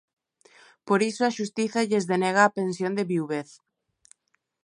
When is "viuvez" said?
3.11-3.49